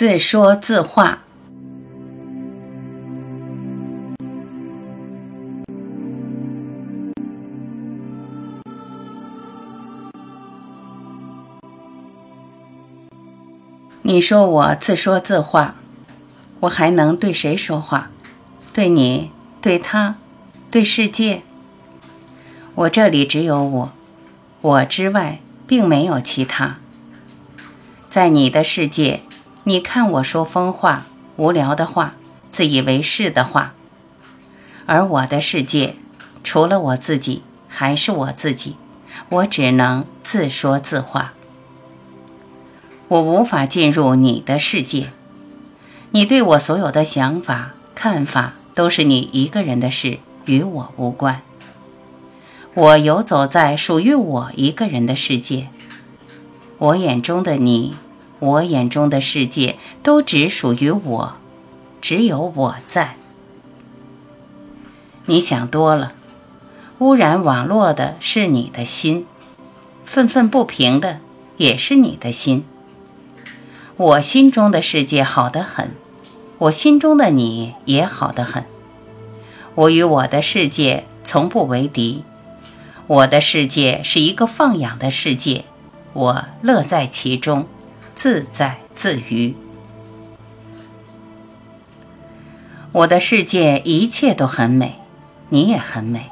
[0.00, 1.24] 自说自话。
[14.00, 15.74] 你说我自说自话，
[16.60, 18.10] 我还能对谁说话？
[18.72, 19.30] 对你，
[19.60, 20.14] 对他，
[20.70, 21.42] 对世界？
[22.74, 23.92] 我这里只有我，
[24.62, 26.76] 我之外并没有其他。
[28.08, 29.20] 在你的世界，
[29.64, 31.06] 你看我说疯话、
[31.36, 32.14] 无聊的话、
[32.50, 33.72] 自以为是的话；
[34.86, 35.96] 而我的世界，
[36.42, 38.76] 除了我自己，还是我自己，
[39.28, 41.34] 我只能自说自话。
[43.08, 45.10] 我无法进入你的世界，
[46.12, 51.42] 你对我所有的想法、看法都是你一个人的事，与我无关。
[52.72, 55.68] 我游走在属于我一个人的世界，
[56.78, 57.96] 我眼中的你，
[58.40, 61.34] 我眼中的世界都只属于我，
[62.00, 63.14] 只有我在。
[65.26, 66.12] 你想多了，
[66.98, 69.26] 污染网络的是你的心，
[70.04, 71.18] 愤愤不平的
[71.58, 72.64] 也是你的心。
[73.96, 75.90] 我心中的世界好得很，
[76.58, 78.64] 我心中的你也好得很。
[79.74, 82.24] 我与我的世界从不为敌，
[83.06, 85.64] 我的世界是一个放养的世界，
[86.14, 87.66] 我乐在其中，
[88.22, 89.54] 自在自娱。
[92.92, 94.96] 我的世界一切都很美，
[95.48, 96.30] 你也很美。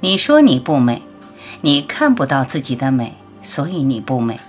[0.00, 1.02] 你说你不美，
[1.60, 4.40] 你看不到自己的美，所以你不美。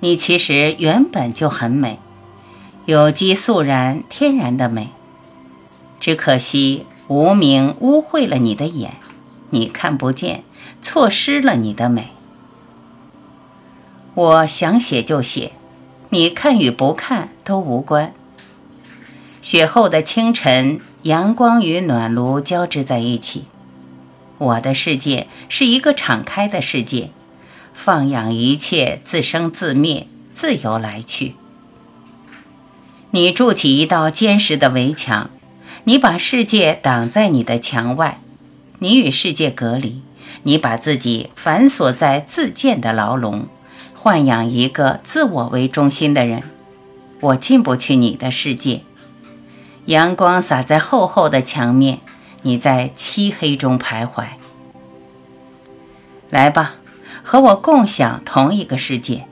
[0.00, 1.98] 你其实原本就很美，
[2.86, 4.88] 有机素然、天然的美。
[6.00, 8.94] 只可惜无名污秽了你的眼，
[9.50, 10.44] 你看不见，
[10.80, 12.12] 错失了你的美。
[14.14, 15.52] 我想写就写，
[16.10, 18.14] 你看与不看都无关。
[19.42, 23.44] 雪后的清晨，阳光与暖炉交织在一起。
[24.38, 27.10] 我的世界是一个敞开的世界。
[27.74, 31.34] 放养一切自生自灭，自由来去。
[33.12, 35.30] 你筑起一道坚实的围墙，
[35.84, 38.20] 你把世界挡在你的墙外，
[38.80, 40.02] 你与世界隔离，
[40.42, 43.46] 你把自己反锁在自建的牢笼，
[44.02, 46.42] 豢养一个自我为中心的人。
[47.20, 48.82] 我进不去你的世界。
[49.86, 52.00] 阳光洒在厚厚的墙面，
[52.42, 54.24] 你在漆黑中徘徊。
[56.30, 56.76] 来吧。
[57.24, 59.26] 和我共享同一个世界，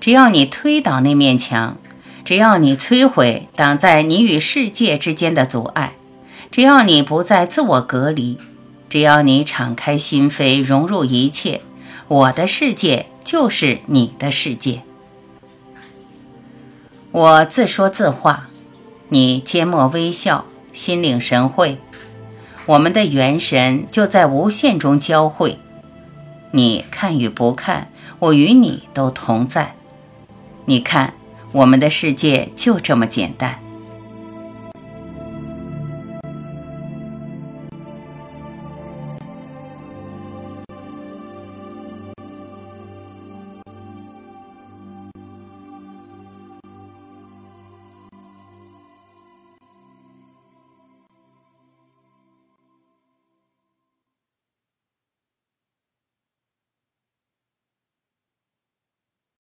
[0.00, 1.78] 只要你推倒那面墙，
[2.26, 5.94] 只要你摧毁挡在你与世界之间的阻碍，
[6.50, 8.36] 只要你不再自我隔离，
[8.90, 11.62] 只要你敞开心扉融入一切，
[12.08, 14.82] 我的世界就是你的世界。
[17.10, 18.48] 我自说自话，
[19.08, 21.78] 你缄默微笑，心领神会，
[22.66, 25.58] 我们的元神就在无限中交汇。
[26.52, 27.90] 你看与不看，
[28.20, 29.74] 我与你都同在。
[30.66, 31.14] 你看，
[31.52, 33.58] 我们的世界就这么简单。